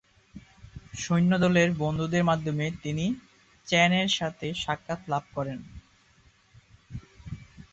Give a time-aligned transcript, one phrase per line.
[0.95, 3.05] সৈন্যদলের বন্ধুদের মাধ্যমে তিনি
[3.67, 5.59] চেন-এর সাথে সাক্ষাৎ লাভ করেন।